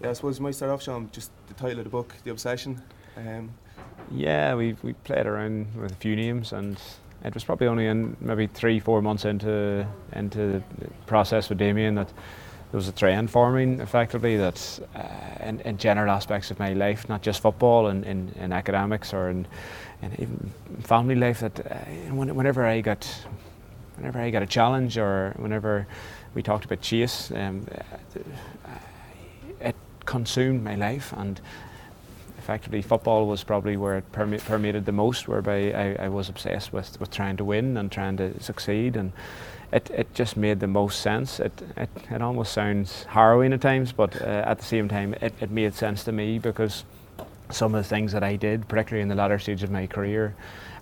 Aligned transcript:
Yeah, 0.00 0.10
I 0.10 0.12
suppose 0.14 0.38
you 0.38 0.44
might 0.44 0.54
start 0.54 0.72
off, 0.72 0.82
Sean, 0.82 1.10
just 1.12 1.30
the 1.48 1.54
title 1.54 1.78
of 1.78 1.84
the 1.84 1.90
book, 1.90 2.14
The 2.24 2.30
Obsession. 2.30 2.80
Um, 3.16 3.50
yeah, 4.10 4.54
we 4.54 4.74
we 4.82 4.94
played 4.94 5.26
around 5.26 5.74
with 5.76 5.92
a 5.92 5.96
few 5.96 6.16
names, 6.16 6.52
and 6.52 6.80
it 7.22 7.34
was 7.34 7.44
probably 7.44 7.66
only 7.66 7.86
in 7.86 8.16
maybe 8.20 8.46
three, 8.46 8.80
four 8.80 9.02
months 9.02 9.26
into 9.26 9.86
into 10.12 10.62
the 10.78 10.88
process 11.06 11.50
with 11.50 11.58
Damien 11.58 11.96
that 11.96 12.08
there 12.08 12.78
was 12.78 12.88
a 12.88 12.92
trend 12.92 13.30
forming 13.30 13.80
effectively 13.80 14.36
that 14.36 14.80
uh, 14.94 15.44
in, 15.44 15.60
in, 15.60 15.76
general 15.76 16.10
aspects 16.10 16.52
of 16.52 16.58
my 16.58 16.72
life, 16.72 17.08
not 17.08 17.20
just 17.20 17.42
football 17.42 17.88
and 17.88 18.04
in, 18.04 18.32
in, 18.38 18.52
academics 18.52 19.12
or 19.12 19.28
in, 19.28 19.44
in, 20.02 20.12
even 20.18 20.52
family 20.82 21.16
life, 21.16 21.40
that 21.40 21.66
uh, 21.66 21.74
whenever 22.14 22.64
I 22.64 22.80
got 22.80 23.04
whenever 23.96 24.20
I 24.20 24.30
got 24.30 24.42
a 24.42 24.46
challenge 24.46 24.96
or 24.96 25.34
whenever 25.36 25.86
we 26.34 26.42
talked 26.42 26.64
about 26.64 26.80
chase, 26.80 27.32
um, 27.32 27.66
uh, 27.74 28.70
it 29.60 29.76
consumed 30.06 30.62
my 30.64 30.74
life 30.74 31.12
and 31.16 31.40
effectively 32.38 32.82
football 32.82 33.26
was 33.26 33.44
probably 33.44 33.76
where 33.76 33.98
it 33.98 34.12
permeated 34.12 34.86
the 34.86 34.92
most, 34.92 35.28
whereby 35.28 35.72
I, 35.72 36.04
I 36.06 36.08
was 36.08 36.28
obsessed 36.28 36.72
with, 36.72 36.98
with 36.98 37.10
trying 37.10 37.36
to 37.36 37.44
win 37.44 37.76
and 37.76 37.92
trying 37.92 38.16
to 38.16 38.42
succeed 38.42 38.96
and 38.96 39.12
it, 39.72 39.90
it 39.90 40.14
just 40.14 40.36
made 40.36 40.60
the 40.60 40.66
most 40.66 41.00
sense. 41.00 41.38
It, 41.38 41.52
it, 41.76 41.88
it 42.10 42.22
almost 42.22 42.52
sounds 42.52 43.04
harrowing 43.04 43.52
at 43.52 43.60
times, 43.60 43.92
but 43.92 44.20
uh, 44.20 44.24
at 44.24 44.58
the 44.58 44.64
same 44.64 44.88
time, 44.88 45.14
it, 45.20 45.32
it 45.40 45.50
made 45.50 45.74
sense 45.74 46.02
to 46.04 46.12
me 46.12 46.38
because 46.38 46.84
some 47.50 47.74
of 47.74 47.82
the 47.82 47.88
things 47.88 48.12
that 48.12 48.22
I 48.22 48.36
did, 48.36 48.68
particularly 48.68 49.02
in 49.02 49.08
the 49.08 49.14
latter 49.14 49.38
stage 49.38 49.62
of 49.62 49.70
my 49.70 49.86
career, 49.86 50.34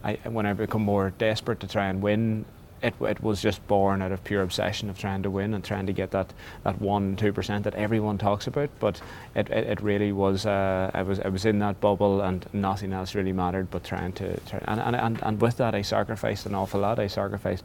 I, 0.02 0.18
when 0.24 0.46
I 0.46 0.52
become 0.52 0.82
more 0.82 1.10
desperate 1.10 1.60
to 1.60 1.68
try 1.68 1.86
and 1.86 2.00
win, 2.00 2.44
it, 2.82 2.94
it 3.00 3.22
was 3.22 3.42
just 3.42 3.66
born 3.66 4.02
out 4.02 4.12
of 4.12 4.22
pure 4.24 4.42
obsession 4.42 4.88
of 4.90 4.98
trying 4.98 5.22
to 5.22 5.30
win 5.30 5.54
and 5.54 5.64
trying 5.64 5.86
to 5.86 5.92
get 5.92 6.10
that, 6.12 6.32
that 6.64 6.80
one 6.80 7.16
two 7.16 7.32
percent 7.32 7.64
that 7.64 7.74
everyone 7.74 8.18
talks 8.18 8.46
about. 8.46 8.70
But 8.80 9.00
it, 9.34 9.50
it, 9.50 9.66
it 9.66 9.80
really 9.80 10.12
was 10.12 10.46
uh, 10.46 10.90
I 10.94 11.02
was 11.02 11.20
I 11.20 11.28
was 11.28 11.44
in 11.44 11.58
that 11.60 11.80
bubble 11.80 12.20
and 12.20 12.46
nothing 12.52 12.92
else 12.92 13.14
really 13.14 13.32
mattered 13.32 13.70
but 13.70 13.84
trying 13.84 14.12
to 14.14 14.38
try 14.40 14.60
and, 14.66 14.80
and, 14.80 14.96
and, 14.96 15.22
and 15.22 15.40
with 15.40 15.56
that 15.56 15.74
I 15.74 15.82
sacrificed 15.82 16.46
an 16.46 16.54
awful 16.54 16.80
lot. 16.80 16.98
I 16.98 17.06
sacrificed 17.06 17.64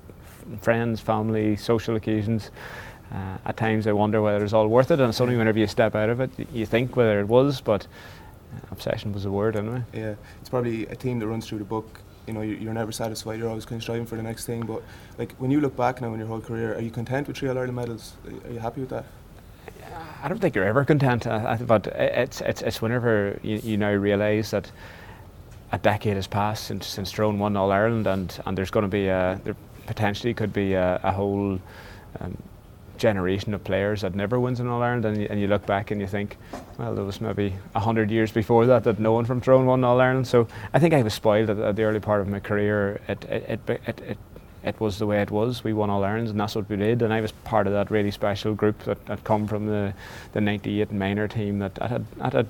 friends, 0.62 1.00
family, 1.00 1.56
social 1.56 1.96
occasions. 1.96 2.52
Uh, 3.12 3.38
at 3.46 3.58
times 3.58 3.86
I 3.86 3.92
wonder 3.92 4.22
whether 4.22 4.44
it's 4.44 4.54
all 4.54 4.68
worth 4.68 4.90
it, 4.90 5.00
and 5.00 5.10
it's 5.10 5.22
only 5.22 5.38
whenever 5.38 5.60
you 5.60 5.68
step 5.68 5.96
out 5.96 6.10
of 6.10 6.20
it 6.20 6.32
you 6.52 6.66
think 6.66 6.96
whether 6.96 7.20
it 7.20 7.28
was. 7.28 7.62
But 7.62 7.86
uh, 8.56 8.60
obsession 8.72 9.14
was 9.14 9.24
the 9.24 9.32
word 9.32 9.56
anyway. 9.56 9.84
Yeah, 9.94 10.16
it's 10.40 10.50
probably 10.50 10.88
a 10.88 10.96
theme 10.96 11.20
that 11.20 11.28
runs 11.28 11.48
through 11.48 11.60
the 11.60 11.66
book. 11.66 12.00
You 12.28 12.34
know, 12.34 12.42
you're 12.42 12.74
never 12.74 12.92
satisfied. 12.92 13.40
You're 13.40 13.50
always 13.50 13.66
kind 13.66 13.80
of 13.80 13.84
striving 13.84 14.06
for 14.06 14.16
the 14.16 14.24
next 14.24 14.46
thing. 14.46 14.66
But 14.66 14.82
like 15.18 15.34
when 15.38 15.52
you 15.52 15.60
look 15.60 15.76
back 15.76 16.02
now 16.02 16.14
in 16.14 16.20
your 16.20 16.28
whole 16.28 16.42
career, 16.42 16.74
are 16.76 16.82
you 16.82 16.92
content 16.92 17.28
with 17.28 17.38
three 17.38 17.50
All 17.50 17.58
Ireland 17.58 17.76
medals? 17.76 18.14
Are 18.46 18.52
you 18.52 18.60
happy 18.60 18.82
with 18.82 18.90
that? 18.92 19.06
I 20.22 20.28
don't 20.30 20.40
think 20.40 20.56
you're 20.56 20.66
ever 20.66 20.86
content, 20.86 21.28
uh, 21.28 21.58
but 21.62 21.88
it's 21.88 22.42
it's 22.42 22.62
it's 22.62 22.82
whenever 22.82 23.40
you, 23.44 23.58
you 23.58 23.78
now 23.78 23.92
realise 23.92 24.52
that 24.52 24.72
a 25.72 25.78
decade 25.78 26.16
has 26.16 26.28
passed 26.28 26.64
since 26.64 26.88
since 26.88 27.12
Tyrone 27.12 27.40
won 27.40 27.58
All 27.58 27.72
Ireland, 27.72 28.08
and 28.08 28.40
and 28.46 28.58
there's 28.58 28.72
going 28.72 28.84
to 28.84 28.90
be 28.90 29.08
a 29.08 29.40
there 29.44 29.56
potentially 29.86 30.34
could 30.34 30.54
be 30.54 30.74
a, 30.74 31.00
a 31.04 31.12
whole 31.12 31.60
um, 32.22 32.38
generation 32.98 33.54
of 33.54 33.64
players 33.64 34.02
that 34.02 34.16
never 34.16 34.40
wins 34.40 34.60
in 34.60 34.68
All 34.68 34.82
Ireland, 34.82 35.06
and 35.06 35.18
you, 35.18 35.28
and 35.30 35.40
you 35.40 35.48
look 35.48 35.66
back 35.66 35.92
and 35.92 36.00
you 36.00 36.08
think, 36.08 36.38
well, 36.78 36.96
there 36.96 37.04
was 37.04 37.22
maybe 37.22 37.54
hundred 37.76 38.12
years 38.12 38.32
before 38.32 38.66
that 38.66 38.84
that 38.84 39.00
no 39.00 39.14
one 39.14 39.26
from 39.26 39.42
Tyrone 39.42 39.66
won 39.66 39.84
All 39.84 40.00
Ireland. 40.00 40.28
So 40.28 40.48
I 40.74 40.80
think 40.80 40.94
I 40.94 41.02
was 41.02 41.14
spoiled 41.14 41.50
at, 41.50 41.60
at 41.60 41.76
the 41.76 41.84
early 41.84 42.00
part 42.00 42.22
of 42.22 42.28
my 42.28 42.40
career. 42.40 43.02
It 43.08 43.24
it, 43.26 43.50
it, 43.50 43.80
it, 43.88 44.02
it 44.02 44.18
it 44.64 44.80
was 44.80 44.98
the 44.98 45.06
way 45.06 45.22
it 45.22 45.30
was. 45.30 45.64
We 45.64 45.74
won 45.74 45.90
all 45.90 46.04
Irelands, 46.04 46.32
and 46.32 46.40
that's 46.40 46.56
what 46.56 46.70
we 46.70 46.78
did. 46.78 47.02
And 47.02 47.14
I 47.14 47.20
was 47.20 47.32
part 47.44 47.68
of 47.68 47.74
that 47.74 47.92
really 47.92 48.12
special 48.12 48.54
group 48.54 48.80
that 48.84 48.98
had 49.08 49.24
come 49.24 49.46
from 49.48 49.68
the 49.68 49.94
the 50.32 50.42
'98 50.42 50.92
minor 50.92 51.28
team 51.28 51.60
that, 51.60 51.76
that 51.76 51.90
had 51.90 52.06
that 52.18 52.34
had 52.34 52.48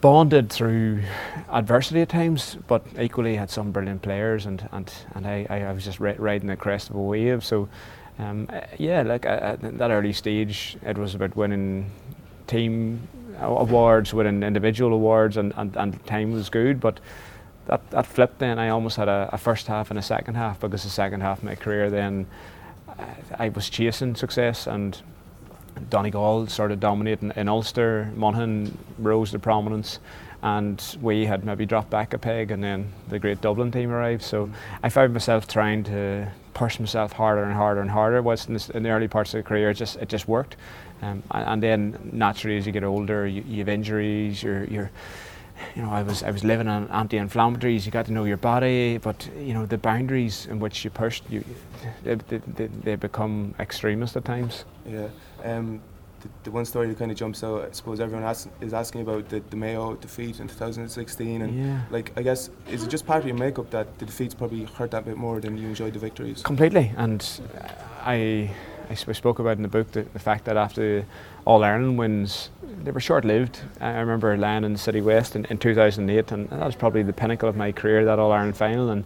bonded 0.00 0.50
through 0.50 1.02
adversity 1.50 2.00
at 2.00 2.08
times, 2.08 2.56
but 2.66 2.84
equally 2.98 3.36
had 3.36 3.50
some 3.50 3.70
brilliant 3.72 4.02
players, 4.02 4.46
and 4.46 4.68
and 4.72 4.92
and 5.14 5.26
I, 5.26 5.46
I 5.48 5.72
was 5.72 5.84
just 5.84 6.00
riding 6.00 6.48
the 6.48 6.56
crest 6.56 6.90
of 6.90 6.96
a 6.96 7.00
wave. 7.00 7.44
So, 7.44 7.68
um, 8.20 8.46
uh, 8.50 8.60
yeah, 8.78 9.02
like 9.02 9.26
uh, 9.26 9.56
at 9.60 9.78
that 9.78 9.90
early 9.90 10.12
stage, 10.12 10.76
it 10.82 10.98
was 10.98 11.14
about 11.14 11.36
winning 11.36 11.90
team 12.46 13.08
awards, 13.40 14.12
winning 14.12 14.42
individual 14.42 14.92
awards, 14.92 15.36
and, 15.36 15.52
and, 15.56 15.76
and 15.76 16.06
time 16.06 16.32
was 16.32 16.48
good, 16.48 16.80
but. 16.80 17.00
That, 17.66 17.88
that 17.90 18.06
flipped 18.06 18.40
then 18.40 18.58
I 18.58 18.70
almost 18.70 18.96
had 18.96 19.06
a, 19.06 19.28
a 19.32 19.38
first 19.38 19.68
half 19.68 19.90
and 19.90 19.98
a 19.98 20.02
second 20.02 20.34
half 20.34 20.58
because 20.58 20.82
the 20.82 20.88
second 20.88 21.20
half 21.20 21.38
of 21.38 21.44
my 21.44 21.54
career 21.54 21.88
then 21.88 22.26
uh, 22.88 23.04
I 23.38 23.50
was 23.50 23.70
chasing 23.70 24.16
success 24.16 24.66
and 24.66 25.00
Donegal 25.88 26.48
started 26.48 26.80
dominating 26.80 27.32
in 27.36 27.48
Ulster, 27.48 28.10
Monaghan 28.14 28.76
rose 28.98 29.30
to 29.30 29.38
prominence, 29.38 29.98
and 30.42 30.96
we 31.00 31.26
had 31.26 31.44
maybe 31.44 31.66
dropped 31.66 31.90
back 31.90 32.14
a 32.14 32.18
peg, 32.18 32.50
and 32.50 32.62
then 32.62 32.92
the 33.08 33.18
great 33.18 33.40
Dublin 33.40 33.70
team 33.70 33.90
arrived. 33.90 34.22
So. 34.22 34.50
I 34.82 34.88
found 34.88 35.12
myself 35.12 35.46
trying 35.46 35.84
to 35.84 36.30
push 36.54 36.80
myself 36.80 37.12
harder 37.12 37.44
and 37.44 37.52
harder 37.52 37.80
and 37.80 37.90
harder. 37.90 38.22
Whilst 38.22 38.48
in, 38.48 38.58
in 38.74 38.82
the 38.82 38.90
early 38.90 39.08
parts 39.08 39.34
of 39.34 39.38
the 39.38 39.42
career, 39.42 39.70
it 39.70 39.74
just 39.74 39.96
it 39.96 40.08
just 40.08 40.28
worked, 40.28 40.56
um, 41.02 41.22
and, 41.30 41.48
and, 41.48 41.62
then 41.62 42.10
naturally 42.12 42.56
as 42.56 42.66
you 42.66 42.72
get 42.72 42.84
older, 42.84 43.26
you, 43.26 43.42
you 43.46 43.58
have 43.58 43.68
injuries, 43.68 44.42
you're 44.42 44.64
you're 44.64 44.90
you 45.76 45.82
know, 45.82 45.90
I 45.90 46.02
was 46.02 46.22
I 46.22 46.30
was 46.30 46.44
living 46.44 46.68
on 46.68 46.88
anti-inflammatories. 46.88 47.84
You 47.84 47.92
got 47.92 48.06
to 48.06 48.12
know 48.12 48.24
your 48.24 48.36
body, 48.36 48.98
but 48.98 49.28
you 49.38 49.54
know 49.54 49.66
the 49.66 49.78
boundaries 49.78 50.46
in 50.46 50.58
which 50.58 50.84
you 50.84 50.90
push, 50.90 51.20
you 51.28 51.44
they, 52.02 52.14
they, 52.14 52.66
they 52.66 52.96
become 52.96 53.54
extremist 53.58 54.16
at 54.16 54.24
times. 54.24 54.64
Yeah. 54.86 55.08
Um, 55.44 55.80
the, 56.20 56.28
the, 56.44 56.50
one 56.50 56.64
story 56.64 56.88
that 56.88 56.98
kind 56.98 57.10
of 57.10 57.16
jumps 57.16 57.42
out, 57.42 57.64
I 57.64 57.72
suppose 57.72 58.00
everyone 58.00 58.24
is 58.60 58.74
asking 58.74 59.02
about 59.02 59.28
the, 59.28 59.40
the 59.50 59.56
Mayo 59.56 59.94
defeat 59.94 60.40
in 60.40 60.48
2016, 60.48 61.42
and 61.42 61.58
yeah. 61.58 61.80
like 61.90 62.12
I 62.16 62.22
guess 62.22 62.50
is 62.68 62.84
it 62.84 62.88
just 62.88 63.06
part 63.06 63.20
of 63.20 63.26
your 63.26 63.36
makeup 63.36 63.70
that 63.70 63.98
the 63.98 64.06
defeats 64.06 64.34
probably 64.34 64.64
hurt 64.64 64.90
that 64.92 65.04
bit 65.04 65.16
more 65.16 65.40
than 65.40 65.56
you 65.56 65.68
enjoyed 65.68 65.94
the 65.94 65.98
victories? 65.98 66.42
Completely, 66.42 66.92
and 66.96 67.26
I 68.02 68.50
I 68.90 68.94
spoke 68.94 69.38
about 69.38 69.56
in 69.56 69.62
the 69.62 69.68
book 69.68 69.92
the, 69.92 70.02
the 70.02 70.18
fact 70.18 70.46
that 70.46 70.56
after 70.56 71.06
All 71.44 71.62
Ireland 71.62 71.96
wins, 71.96 72.50
they 72.82 72.90
were 72.90 73.00
short 73.00 73.24
lived. 73.24 73.60
I 73.80 73.90
remember 73.98 74.36
lying 74.36 74.64
in 74.64 74.76
City 74.76 75.00
West 75.00 75.36
in, 75.36 75.44
in 75.44 75.58
2008, 75.58 76.32
and 76.32 76.48
that 76.48 76.66
was 76.66 76.74
probably 76.74 77.04
the 77.04 77.12
pinnacle 77.12 77.48
of 77.48 77.56
my 77.56 77.70
career, 77.70 78.04
that 78.04 78.18
All 78.18 78.32
Ireland 78.32 78.56
final, 78.56 78.90
and, 78.90 79.04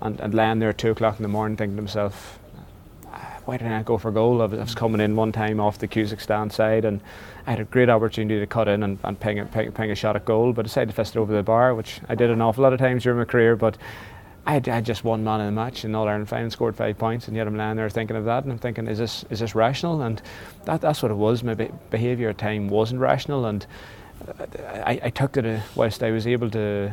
and, 0.00 0.20
and 0.20 0.62
there 0.62 0.68
at 0.68 0.78
2 0.78 0.92
o'clock 0.92 1.18
in 1.18 1.24
the 1.24 1.28
morning 1.28 1.56
thinking 1.56 1.74
to 1.76 1.82
myself, 1.82 2.38
why 3.44 3.56
didn't 3.56 3.72
I 3.72 3.82
go 3.82 3.98
for 3.98 4.10
goal? 4.10 4.42
I 4.42 4.46
was, 4.46 4.58
I 4.58 4.62
was, 4.62 4.74
coming 4.74 5.00
in 5.00 5.16
one 5.16 5.32
time 5.32 5.60
off 5.60 5.78
the 5.78 5.86
Cusack 5.86 6.20
stand 6.20 6.52
side 6.52 6.84
and 6.84 7.00
I 7.46 7.50
had 7.50 7.60
a 7.60 7.64
great 7.64 7.88
opportunity 7.88 8.40
to 8.40 8.46
cut 8.46 8.68
in 8.68 8.82
and, 8.82 8.98
and 9.04 9.18
ping, 9.18 9.38
a, 9.38 9.44
ping, 9.44 9.72
ping 9.72 9.90
a 9.90 9.94
shot 9.94 10.16
at 10.16 10.24
goal, 10.24 10.52
but 10.52 10.62
I 10.62 10.64
decided 10.64 10.90
to 10.90 10.96
fist 10.96 11.16
it 11.16 11.18
over 11.18 11.34
the 11.34 11.42
bar, 11.42 11.74
which 11.74 12.00
I 12.08 12.14
did 12.14 12.30
an 12.30 12.40
awful 12.40 12.62
lot 12.62 12.72
of 12.72 12.78
times 12.78 13.04
during 13.04 13.18
my 13.18 13.24
career. 13.24 13.56
But 13.56 13.78
I 14.46 14.54
had, 14.54 14.68
I 14.68 14.76
had 14.76 14.86
just 14.86 15.04
one 15.04 15.24
man 15.24 15.40
in 15.40 15.46
the 15.46 15.52
match 15.52 15.84
in 15.84 15.94
All 15.94 16.06
Ireland 16.06 16.28
final, 16.28 16.50
scored 16.50 16.76
five 16.76 16.98
points, 16.98 17.26
and 17.26 17.36
yet 17.36 17.46
I'm 17.48 17.56
lying 17.56 17.76
there 17.76 17.90
thinking 17.90 18.16
of 18.16 18.24
that, 18.26 18.44
and 18.44 18.52
I'm 18.52 18.58
thinking, 18.58 18.86
is 18.86 18.98
this 18.98 19.24
is 19.28 19.40
this 19.40 19.56
rational? 19.56 20.02
And 20.02 20.22
that, 20.66 20.80
that's 20.80 21.02
what 21.02 21.10
it 21.10 21.16
was. 21.16 21.42
My 21.42 21.54
be- 21.54 21.70
behaviour 21.90 22.28
at 22.28 22.38
time 22.38 22.68
wasn't 22.68 23.00
rational, 23.00 23.46
and 23.46 23.66
I, 24.68 25.00
I 25.04 25.10
took 25.10 25.36
it 25.36 25.44
uh, 25.44 25.60
whilst 25.74 26.02
I 26.02 26.12
was 26.12 26.26
able 26.28 26.48
to 26.50 26.92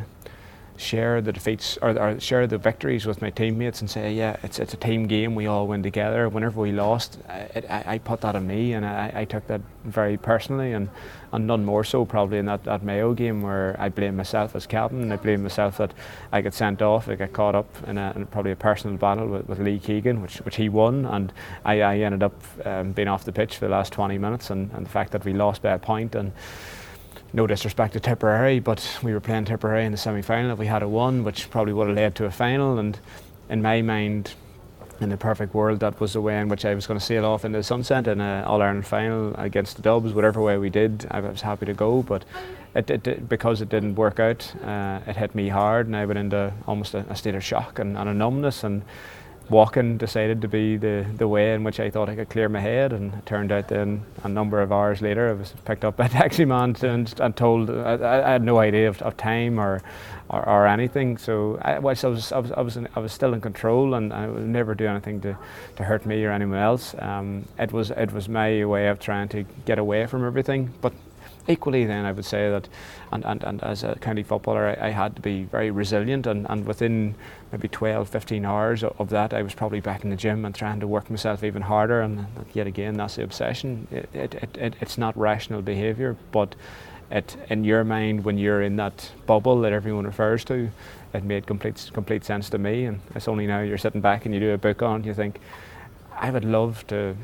share 0.78 1.22
the 1.22 1.32
defeats 1.32 1.78
or, 1.82 1.98
or, 1.98 2.20
share 2.20 2.48
the 2.48 2.58
victories 2.58 3.06
with 3.06 3.22
my 3.22 3.30
teammates 3.30 3.82
and 3.82 3.90
say, 3.90 4.14
yeah, 4.14 4.38
it's 4.44 4.60
it's 4.60 4.74
a 4.74 4.78
team 4.78 5.08
game. 5.08 5.36
We 5.36 5.48
all 5.48 5.68
win 5.68 5.84
together. 5.84 6.28
Whenever 6.30 6.62
we 6.62 6.72
lost, 6.72 7.20
I, 7.30 7.48
I, 7.70 7.84
I 7.88 7.98
put 8.00 8.22
that 8.22 8.36
on 8.36 8.48
me, 8.48 8.74
and 8.74 8.86
I, 8.86 9.12
I, 9.16 9.26
took 9.26 9.48
that 9.48 9.62
very 9.84 10.18
personally, 10.18 10.74
and, 10.74 10.90
and 11.32 11.48
none 11.48 11.64
more 11.66 11.84
so 11.84 12.06
probably 12.06 12.38
in 12.38 12.46
that, 12.46 12.64
that 12.64 12.84
Mayo 12.84 13.14
game 13.14 13.42
where 13.42 13.76
I 13.80 13.90
blame 13.90 14.16
myself 14.16 14.56
as 14.56 14.66
captain. 14.66 15.12
I 15.12 15.18
blame 15.18 15.44
myself 15.44 15.78
that 15.78 15.94
I 16.32 16.42
got 16.42 16.54
sent 16.54 16.82
off. 16.82 17.08
I 17.08 17.16
got 17.16 17.34
caught 17.34 17.56
up 17.56 17.68
in, 17.88 17.98
a, 17.98 18.14
in 18.16 18.26
probably 18.28 18.52
a 18.52 18.56
personal 18.56 18.98
battle 18.98 19.28
with, 19.28 19.48
with, 19.48 19.60
Lee 19.60 19.80
Keegan, 19.80 20.22
which 20.22 20.38
which 20.38 20.56
he 20.56 20.70
won, 20.70 21.06
and 21.06 21.32
I, 21.66 21.82
I 21.82 21.98
ended 22.00 22.24
up 22.24 22.42
um, 22.66 22.92
being 22.92 23.08
off 23.08 23.26
the 23.26 23.32
pitch 23.32 23.58
for 23.58 23.66
the 23.66 23.72
last 23.72 23.94
20 23.94 24.18
minutes, 24.18 24.50
and, 24.50 24.72
and 24.74 24.86
the 24.86 24.90
fact 24.90 25.12
that 25.12 25.24
we 25.26 25.34
lost 25.34 25.62
by 25.62 25.72
a 25.72 25.80
point 25.80 26.16
and 26.16 26.32
no 27.34 27.48
disrespect 27.48 27.94
to 27.94 28.00
Tipperary, 28.00 28.60
but 28.60 29.00
we 29.02 29.12
were 29.12 29.20
playing 29.20 29.46
Tipperary 29.46 29.86
in 29.86 29.92
the 29.92 29.98
semi 29.98 30.22
final. 30.22 30.52
If 30.52 30.60
we 30.60 30.68
had 30.68 30.84
a 30.84 30.88
won, 30.88 31.24
which 31.24 31.50
probably 31.50 31.74
would 31.74 31.88
have 31.88 31.96
led 31.96 32.16
to 32.16 32.26
a 32.26 32.32
final, 32.32 32.78
and 32.78 32.98
in 33.50 33.62
my 33.62 33.82
mind, 33.82 34.36
in 35.00 35.10
the 35.10 35.18
perfect 35.18 35.54
world, 35.54 35.80
that 35.80 36.00
was 36.00 36.14
the 36.14 36.22
way 36.22 36.40
in 36.40 36.48
which 36.48 36.64
I 36.64 36.76
was 36.76 36.86
going 36.86 37.00
to 37.00 37.06
sail 37.06 37.26
off 37.26 37.44
into 37.44 37.58
the 37.58 37.64
sunset 37.64 38.08
in 38.08 38.22
an 38.22 38.44
All 38.46 38.62
Ireland 38.62 38.86
final 38.86 39.34
against 39.36 39.76
the 39.76 39.82
Dubs. 39.82 40.14
Whatever 40.14 40.42
way 40.42 40.58
we 40.58 40.70
did, 40.70 41.08
I 41.10 41.20
was 41.20 41.42
happy 41.42 41.66
to 41.66 41.74
go. 41.74 42.04
But 42.04 42.24
it, 42.76 42.90
it, 42.90 43.28
because 43.28 43.62
it 43.62 43.70
didn't 43.70 43.96
work 43.96 44.20
out, 44.20 44.54
uh, 44.64 45.02
it 45.08 45.16
hit 45.16 45.34
me 45.34 45.50
hard, 45.50 45.88
and 45.88 45.96
I 45.96 46.06
went 46.06 46.20
into 46.20 46.54
almost 46.68 46.94
a, 46.94 47.06
a 47.10 47.16
state 47.16 47.36
of 47.36 47.44
shock 47.44 47.80
and, 47.80 47.98
and 47.98 48.08
a 48.08 48.14
numbness. 48.14 48.64
And 48.64 48.84
walking 49.50 49.98
decided 49.98 50.42
to 50.42 50.48
be 50.48 50.78
the, 50.78 51.06
the 51.18 51.28
way 51.28 51.54
in 51.54 51.64
which 51.64 51.80
I 51.80 51.90
thought 51.90 52.10
I 52.10 52.16
could 52.16 52.30
clear 52.30 52.48
my 52.50 52.60
head 52.60 52.94
and 52.94 53.14
it 53.14 53.26
turned 53.26 53.52
out 53.52 53.68
then 53.68 54.04
a 54.24 54.30
number 54.30 54.62
of 54.62 54.72
hours 54.72 55.02
later 55.02 55.30
I 55.30 55.34
was 55.34 55.54
picked 55.66 55.84
up 55.84 55.98
by 55.98 56.06
a 56.08 56.10
taxi 56.10 56.46
man 56.46 56.76
and, 56.82 57.14
and 57.20 57.36
told 57.36 57.70
I, 57.70 58.26
I, 58.26 58.32
had 58.32 58.44
no 58.44 58.60
idea 58.60 58.88
of, 58.88 59.02
of 59.02 59.18
time 59.18 59.60
or, 59.60 59.82
or, 60.30 60.48
or 60.48 60.68
anything. 60.68 61.18
So 61.18 61.60
I, 61.62 61.80
whilst 61.80 62.06
I 62.06 62.08
was, 62.08 62.32
I 62.32 62.40
was, 62.40 62.52
I 62.54 62.62
was, 62.62 62.78
in, 62.78 62.88
I 62.96 63.00
was 63.00 63.12
still 63.12 63.34
in 63.34 63.42
control 63.42 63.96
and 63.96 64.14
I 64.14 64.28
would 64.28 64.48
never 64.48 64.76
do 64.76 64.88
anything 64.88 65.20
to, 65.22 65.38
to 65.76 65.84
hurt 65.84 66.06
me 66.06 66.24
or 66.24 66.32
anyone 66.32 66.60
else. 66.60 66.96
Um, 67.00 67.46
it 67.60 67.72
was 67.72 67.92
it 67.92 68.12
was 68.12 68.30
my 68.30 68.64
way 68.66 68.88
of 68.88 69.00
trying 69.00 69.28
to 69.30 69.44
get 69.66 69.78
away 69.78 70.06
from 70.06 70.26
everything 70.26 70.74
but 70.82 70.94
equally, 71.48 71.86
then 71.86 72.06
I 72.06 72.12
would 72.12 72.26
say 72.26 72.50
that, 72.50 72.70
and, 73.12 73.26
and, 73.26 73.44
and 73.44 73.64
as 73.64 73.84
a 73.84 73.96
county 73.96 74.24
footballer, 74.24 74.78
I, 74.80 74.88
I 74.88 74.90
had 74.92 75.16
to 75.16 75.22
be 75.22 75.44
very 75.44 75.72
resilient, 75.72 76.28
and, 76.28 76.46
and 76.50 76.66
within 76.66 77.16
maybe 77.52 77.68
12, 77.68 78.10
15 78.10 78.46
hours 78.46 78.84
of 78.84 79.10
that, 79.10 79.34
I 79.34 79.42
was 79.42 79.54
probably 79.54 79.80
back 79.80 80.04
in 80.04 80.10
the 80.10 80.16
gym 80.16 80.46
and 80.46 80.56
trying 80.56 80.80
to 80.80 80.88
work 80.88 81.10
myself 81.10 81.44
even 81.44 81.62
harder. 81.62 82.02
And 82.02 82.26
yet 82.54 82.68
again, 82.68 82.96
that's 82.96 83.16
the 83.16 83.24
obsession. 83.24 83.88
It, 83.92 84.10
it, 84.14 84.58
it, 84.58 84.76
it's 84.82 84.98
not 84.98 85.18
rational 85.18 85.62
behaviour, 85.62 86.16
but 86.32 86.56
it, 87.12 87.38
in 87.50 87.64
your 87.64 87.84
mind, 87.84 88.26
when 88.26 88.38
you're 88.38 88.64
in 88.64 88.78
that 88.78 89.12
bubble 89.28 89.62
that 89.62 89.72
everyone 89.72 90.06
refers 90.06 90.44
to, 90.46 90.72
it 91.14 91.24
made 91.24 91.46
complete 91.46 91.92
complete 91.94 92.26
sense 92.26 92.50
to 92.50 92.58
me. 92.58 92.86
And 92.86 93.02
it's 93.14 93.28
only 93.28 93.46
now 93.46 93.62
you're 93.62 93.78
sitting 93.78 94.02
back 94.02 94.26
and 94.26 94.34
you 94.34 94.40
do 94.40 94.52
a 94.52 94.58
book 94.58 94.82
on, 94.82 95.04
you 95.04 95.14
think, 95.14 95.40
I 96.18 96.32
would 96.32 96.46
love 96.46 96.88
to 96.88 97.16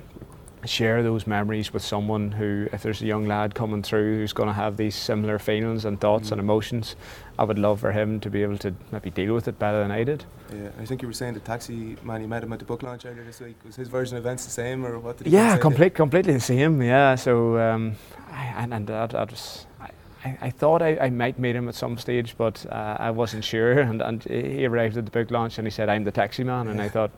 share 0.66 1.02
those 1.04 1.26
memories 1.26 1.74
with 1.74 1.84
someone 1.84 2.32
who, 2.32 2.68
if 2.74 2.84
there's 2.84 3.02
a 3.02 3.06
young 3.06 3.26
lad 3.26 3.56
coming 3.56 3.82
through 3.82 4.18
who's 4.18 4.34
going 4.34 4.48
to 4.48 4.54
have 4.54 4.78
these 4.78 4.96
similar 4.96 5.40
feelings 5.40 5.86
and 5.86 6.00
thoughts 6.00 6.30
mm. 6.30 6.34
and 6.34 6.42
emotions, 6.42 6.96
I 7.38 7.44
would 7.44 7.58
love 7.58 7.80
for 7.80 7.92
him 7.92 8.20
to 8.20 8.30
be 8.30 8.44
able 8.44 8.58
to 8.60 8.74
maybe 8.92 9.10
deal 9.10 9.34
with 9.34 9.48
it 9.48 9.58
better 9.58 9.82
than 9.82 9.92
I 9.92 10.04
did. 10.04 10.26
Yeah, 10.54 10.70
I 10.80 10.86
think 10.86 11.02
you 11.02 11.08
were 11.08 11.14
saying 11.14 11.36
the 11.36 11.40
taxi 11.40 11.96
man 12.04 12.22
you 12.22 12.28
met 12.28 12.44
him 12.44 12.52
at 12.52 12.60
the 12.60 12.66
book 12.66 12.84
launch 12.84 13.06
earlier 13.06 13.24
this 13.24 13.40
week. 13.40 13.56
Was 13.66 13.76
his 13.76 13.88
version 13.88 14.18
of 14.18 14.26
events 14.26 14.46
the 14.46 14.52
same, 14.52 14.86
or 14.86 15.00
what? 15.00 15.18
Did 15.18 15.28
yeah, 15.28 15.58
complete, 15.58 15.96
completely 15.96 16.34
the 16.34 16.40
same. 16.40 16.82
Yeah, 16.82 17.16
so 17.16 17.58
um, 17.58 17.96
I, 18.32 18.46
and, 18.58 18.74
and 18.74 18.88
that, 18.88 19.12
that 19.12 19.32
was. 19.32 19.66
I, 20.26 20.38
I 20.42 20.50
thought 20.50 20.82
I, 20.82 20.98
I 20.98 21.10
might 21.10 21.40
meet 21.40 21.56
him 21.56 21.70
at 21.70 21.76
some 21.76 21.98
stage, 21.98 22.36
but 22.38 22.66
uh, 22.70 22.98
I 23.00 23.12
wasn't 23.12 23.44
sure. 23.46 23.80
And, 23.90 24.02
and 24.02 24.24
he 24.24 24.66
arrived 24.66 24.98
at 24.98 25.06
the 25.06 25.12
book 25.12 25.32
launch 25.32 25.58
and 25.58 25.66
he 25.66 25.72
said, 25.72 25.88
I'm 25.88 26.04
the 26.04 26.12
taxi 26.12 26.44
man. 26.44 26.68
And 26.68 26.82
I 26.82 26.90
thought, 26.90 27.12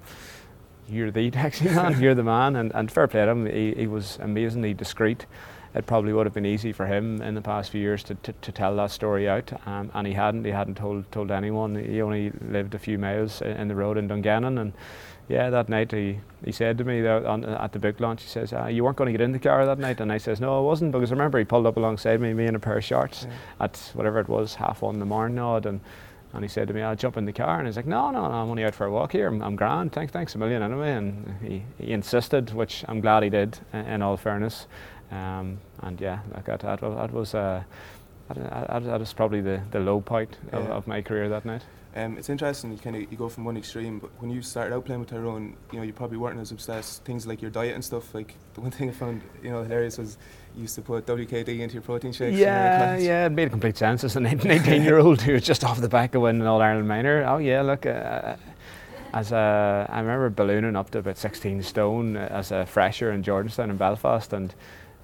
you're 0.92 1.12
the 1.12 1.32
taxi 1.32 1.66
man, 1.66 2.00
you're 2.02 2.16
the 2.16 2.24
man. 2.24 2.56
And, 2.56 2.72
and 2.76 2.92
fair 2.92 3.08
play 3.08 3.26
to 3.26 3.32
him, 3.32 3.46
he, 3.46 3.74
he 3.74 3.88
was 3.88 4.18
amazingly 4.22 4.74
discreet. 4.74 5.26
It 5.74 5.86
probably 5.86 6.12
would 6.12 6.26
have 6.26 6.34
been 6.34 6.46
easy 6.46 6.74
for 6.74 6.86
him 6.86 7.22
in 7.22 7.34
the 7.34 7.42
past 7.42 7.72
few 7.72 7.80
years 7.80 8.04
to, 8.04 8.16
to, 8.16 8.34
to 8.34 8.52
tell 8.52 8.76
that 8.76 8.92
story 8.92 9.30
out, 9.30 9.54
um, 9.66 9.90
and 9.94 10.06
he 10.06 10.14
hadn't. 10.14 10.44
He 10.44 10.52
hadn't 10.52 10.76
told 10.76 11.10
told 11.14 11.32
anyone. 11.32 11.76
He 11.76 12.02
only 12.02 12.32
lived 12.42 12.76
a 12.76 12.80
few 12.80 12.98
miles 12.98 13.42
in 13.42 13.70
the 13.70 13.76
road 13.76 13.98
in 13.98 14.10
Dungannon, 14.10 14.58
and 14.58 14.74
yeah, 15.30 15.50
that 15.50 15.70
night 15.70 15.94
he, 15.94 16.20
he 16.44 16.52
said 16.52 16.78
to 16.80 16.84
me 16.84 17.08
on, 17.08 17.46
at 17.46 17.72
the 17.72 17.80
book 17.80 18.02
launch, 18.02 18.22
he 18.22 18.28
says, 18.28 18.52
ah, 18.52 18.68
"You 18.68 18.84
weren't 18.84 18.98
going 18.98 19.08
to 19.08 19.18
get 19.18 19.22
in 19.22 19.32
the 19.32 19.40
car 19.40 19.66
that 19.66 19.80
night," 19.80 20.02
and 20.02 20.12
I 20.12 20.18
says, 20.18 20.42
"No, 20.42 20.58
I 20.58 20.62
wasn't," 20.62 20.92
because 20.92 21.10
I 21.10 21.16
remember 21.16 21.40
he 21.40 21.46
pulled 21.46 21.66
up 21.66 21.78
alongside 21.78 22.20
me, 22.20 22.34
me 22.34 22.48
in 22.48 22.56
a 22.56 22.60
pair 22.60 22.78
of 22.78 22.84
shorts, 22.84 23.26
yeah. 23.26 23.64
at 23.64 23.78
whatever 23.94 24.20
it 24.20 24.28
was, 24.28 24.56
half 24.56 24.82
one 24.82 24.96
in 24.96 25.00
the 25.00 25.06
morning, 25.06 25.40
odd, 25.40 25.66
and 25.66 25.80
and 26.33 26.44
he 26.44 26.48
said 26.48 26.68
to 26.68 26.74
me, 26.74 26.81
I'll 26.81 26.95
jump 26.95 27.18
in 27.18 27.25
the 27.25 27.33
car. 27.33 27.57
And 27.57 27.68
he's 27.68 27.75
like, 27.75 27.86
no, 27.86 28.12
no, 28.12 28.28
no, 28.28 28.33
I'm 28.33 28.50
only 28.50 28.63
out 28.63 28.74
for 28.74 28.86
a 28.86 28.92
walk 28.92 29.12
here. 29.12 29.28
I'm, 29.28 29.42
I'm 29.42 29.56
grand. 29.56 29.92
Thanks, 29.92 30.13
thanks 30.13 30.36
a 30.36 30.38
million 30.38 30.62
anyway. 30.62 30.94
And 30.94 31.36
he, 31.42 31.63
he 31.78 31.92
insisted, 31.92 32.54
which 32.54 32.86
I'm 32.88 33.01
glad 33.01 33.24
he 33.24 33.30
did, 33.30 33.60
in 33.74 34.01
all 34.01 34.16
fairness. 34.18 34.68
Um, 35.12 35.60
and 35.81 36.00
yeah, 36.00 36.19
like 36.33 36.45
that, 36.45 36.62
that, 36.62 36.80
that 36.80 37.12
was 37.12 37.36
uh, 37.36 37.63
that, 38.36 38.83
that 38.83 39.00
was 39.00 39.13
probably 39.13 39.42
the, 39.42 39.62
the 39.72 39.80
low 39.80 40.01
point 40.01 40.38
yeah. 40.51 40.60
of, 40.60 40.69
of 40.69 40.88
my 40.88 41.01
career 41.01 41.30
that 41.30 41.45
night. 41.45 41.63
Um, 41.94 42.18
it's 42.18 42.30
interesting. 42.30 42.72
You 42.72 42.78
kind 42.78 42.95
of 42.95 43.12
you 43.12 43.18
go 43.18 43.28
from 43.28 43.44
one 43.44 43.57
extreme, 43.57 44.00
but 44.00 44.12
when 44.19 44.31
you 44.31 44.42
started 44.42 44.74
out 44.74 44.86
playing 44.86 45.01
with 45.01 45.10
Tyrone, 45.10 45.57
you 45.72 45.80
know 45.80 45.83
you 45.83 45.92
probably 45.92 46.18
weren't 46.18 46.39
as 46.39 46.51
obsessed. 46.51 47.04
Things 47.04 47.28
like 47.28 47.42
your 47.42 47.51
diet 47.51 47.75
and 47.75 47.83
stuff. 47.83 48.16
Like 48.16 48.36
the 48.54 48.62
one 48.62 48.72
thing 48.72 48.89
I 48.89 48.94
found 48.94 49.22
you 49.44 49.51
know 49.51 49.62
hilarious 49.63 49.98
was 49.98 50.18
you 50.56 50.62
used 50.62 50.75
to 50.75 50.81
put 50.81 51.06
WKD 51.06 51.60
into 51.60 51.74
your 51.74 51.81
protein 51.81 52.13
shakes. 52.13 52.38
Yeah, 52.38 52.98
yeah, 52.98 53.25
it 53.25 53.31
made 53.31 53.50
complete 53.50 53.78
sense 53.78 54.06
as 54.06 54.16
a 54.16 54.22
19 54.22 54.83
year 54.83 55.00
old 55.00 55.22
who 55.22 55.33
was 55.33 55.44
just 55.44 55.66
off 55.66 55.81
the 55.81 55.89
back 55.89 56.16
of 56.16 56.22
winning 56.22 56.48
All 56.48 56.62
Ireland 56.62 56.88
minor. 56.88 57.25
Oh 57.28 57.39
yeah, 57.39 57.62
look. 57.62 57.86
Uh, 57.86 58.38
as 59.13 59.33
a, 59.33 59.88
I 59.89 60.00
remember 60.00 60.30
ballooning 60.30 60.78
up 60.78 60.92
to 60.92 61.00
about 61.00 61.18
16 61.18 61.63
stone 61.63 62.16
as 62.16 62.51
a 62.51 62.66
fresher 62.66 63.12
in 63.12 63.24
Jordanstown 63.24 63.69
in 63.69 63.75
Belfast, 63.75 64.31
and 64.31 64.56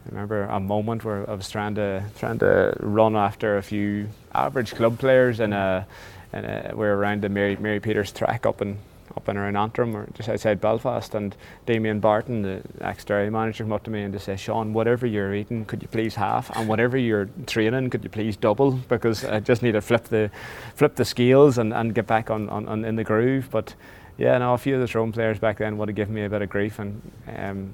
I 0.07 0.09
remember 0.12 0.44
a 0.44 0.59
moment 0.59 1.04
where 1.04 1.30
I 1.30 1.33
was 1.33 1.50
trying 1.50 1.75
to 1.75 2.04
trying 2.18 2.39
to 2.39 2.74
run 2.80 3.18
after 3.18 3.57
a 3.57 3.62
few 3.62 4.07
average 4.33 4.74
club 4.74 4.98
players 5.00 5.42
and 5.42 5.54
uh, 5.54 5.83
we're 6.31 6.94
around 6.94 7.24
the 7.24 7.30
Mary, 7.30 7.57
Mary 7.57 7.81
Peters 7.81 8.13
track 8.13 8.45
up 8.45 8.62
in 8.62 8.77
up 9.18 9.27
in 9.27 9.36
around 9.36 9.57
Antrim 9.57 9.95
or 9.95 10.07
just 10.13 10.30
outside 10.30 10.62
Belfast 10.62 11.13
and 11.15 11.36
Damian 11.65 12.00
Barton, 12.00 12.44
the 12.44 12.62
ex-Derry 12.81 13.30
manager, 13.30 13.63
came 13.63 13.74
up 13.74 13.83
to 13.83 13.89
me 13.89 14.04
and 14.04 14.13
just 14.13 14.25
said, 14.25 14.39
Sean, 14.39 14.74
whatever 14.74 15.07
you're 15.07 15.33
eating, 15.33 15.65
could 15.65 15.81
you 15.81 15.88
please 15.88 16.13
half? 16.15 16.56
And 16.56 16.69
whatever 16.69 16.98
you're 16.98 17.27
training, 17.48 17.89
could 17.89 18.03
you 18.03 18.12
please 18.12 18.38
double? 18.38 18.71
Because 18.71 19.25
I 19.25 19.39
just 19.39 19.63
need 19.63 19.71
to 19.71 19.81
flip 19.81 20.06
the 20.06 20.30
flip 20.75 20.95
the 20.95 21.06
scales 21.06 21.57
and, 21.57 21.74
and 21.74 21.95
get 21.95 22.07
back 22.07 22.30
on, 22.30 22.48
on, 22.50 22.68
on 22.68 22.86
in 22.86 22.95
the 22.95 23.03
groove. 23.03 23.50
But 23.51 23.74
yeah, 24.18 24.38
no, 24.38 24.53
a 24.53 24.57
few 24.57 24.75
of 24.75 24.81
the 24.81 24.88
Tyrone 24.88 25.12
players 25.12 25.39
back 25.39 25.57
then 25.57 25.77
would 25.77 25.89
have 25.89 25.95
given 25.95 26.13
me 26.13 26.24
a 26.24 26.30
bit 26.30 26.42
of 26.42 26.50
grief 26.50 26.80
and 26.80 27.01
um, 27.36 27.74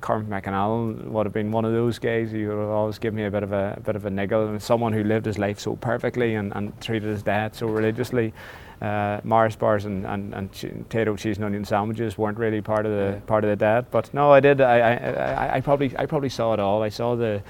Cormac 0.00 0.44
McAnallen 0.44 1.04
would 1.04 1.26
have 1.26 1.32
been 1.32 1.50
one 1.50 1.64
of 1.64 1.72
those 1.72 1.98
guys 1.98 2.30
who 2.30 2.48
would 2.48 2.70
always 2.70 2.98
give 2.98 3.14
me 3.14 3.24
a 3.24 3.30
bit 3.30 3.42
of 3.42 3.52
a, 3.52 3.74
a 3.76 3.80
bit 3.80 3.96
of 3.96 4.04
a 4.04 4.10
niggle 4.10 4.48
and 4.48 4.62
someone 4.62 4.92
who 4.92 5.04
lived 5.04 5.26
his 5.26 5.38
life 5.38 5.58
so 5.58 5.76
perfectly 5.76 6.34
and, 6.34 6.52
and 6.54 6.78
treated 6.80 7.08
his 7.08 7.22
dad 7.22 7.54
so 7.54 7.66
religiously. 7.66 8.32
Uh, 8.80 9.20
Mars 9.24 9.56
bars 9.56 9.86
and, 9.86 10.06
and, 10.06 10.32
and 10.34 10.52
potato 10.52 11.16
cheese 11.16 11.36
and 11.36 11.44
onion 11.44 11.64
sandwiches 11.64 12.16
weren't 12.16 12.38
really 12.38 12.60
part 12.60 12.86
of 12.86 12.92
the 12.92 13.14
yeah. 13.14 13.20
part 13.26 13.42
of 13.42 13.50
the 13.50 13.56
dad. 13.56 13.86
But 13.90 14.12
no, 14.14 14.30
I 14.30 14.38
did. 14.38 14.60
I, 14.60 14.78
I, 14.78 15.56
I 15.56 15.60
probably 15.60 15.92
I 15.98 16.06
probably 16.06 16.28
saw 16.28 16.54
it 16.54 16.60
all. 16.60 16.82
I 16.82 16.88
saw 16.88 17.16
the 17.16 17.42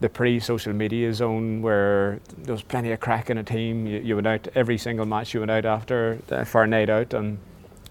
the 0.00 0.08
pre-social 0.08 0.72
media 0.72 1.12
zone 1.12 1.62
where 1.62 2.20
there 2.38 2.52
was 2.52 2.62
plenty 2.62 2.92
of 2.92 3.00
crack 3.00 3.30
in 3.30 3.38
a 3.38 3.44
team. 3.44 3.86
You, 3.86 4.00
you 4.00 4.14
went 4.14 4.26
out 4.26 4.48
every 4.54 4.78
single 4.78 5.06
match. 5.06 5.34
You 5.34 5.40
went 5.40 5.50
out 5.50 5.66
after 5.66 6.18
uh, 6.30 6.44
for 6.44 6.62
a 6.62 6.66
night 6.66 6.88
out 6.88 7.12
and 7.12 7.38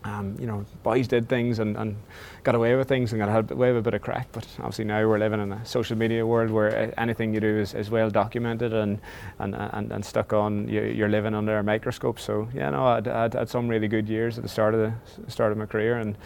um, 0.06 0.36
you 0.40 0.46
know, 0.46 0.66
boys 0.84 1.08
did 1.08 1.30
things 1.30 1.60
and, 1.60 1.78
and, 1.78 1.96
got 2.44 2.56
away 2.56 2.76
with 2.76 2.90
things 2.90 3.14
and 3.14 3.22
got 3.22 3.52
away 3.52 3.72
with 3.72 3.80
a 3.80 3.82
bit 3.82 3.94
of 3.94 4.02
crack. 4.02 4.28
But 4.34 4.46
obviously 4.60 4.84
now 4.84 5.08
we're 5.08 5.18
living 5.18 5.40
in 5.40 5.54
a 5.54 5.66
social 5.66 5.98
media 5.98 6.26
world 6.26 6.52
where 6.52 6.94
anything 7.00 7.34
you 7.34 7.40
do 7.40 7.58
is, 7.58 7.74
is 7.74 7.90
well 7.90 8.10
documented 8.10 8.74
and, 8.74 9.00
and, 9.40 9.56
and, 9.56 9.94
and 9.94 10.04
stuck 10.04 10.34
on. 10.34 10.68
You, 10.68 11.06
are 11.06 11.10
living 11.10 11.34
under 11.34 11.58
a 11.58 11.64
microscope. 11.64 12.20
So 12.20 12.50
yeah, 12.54 12.72
no, 12.72 12.86
I'd, 12.86 13.08
I'd 13.08 13.34
had 13.34 13.50
some 13.50 13.70
really 13.70 13.88
good 13.88 14.10
years 14.10 14.38
at 14.38 14.44
the 14.44 14.50
start 14.50 14.74
of 14.74 14.82
the 14.82 15.32
start 15.32 15.54
of 15.54 15.58
my 15.58 15.66
career, 15.66 16.00
and 16.00 16.18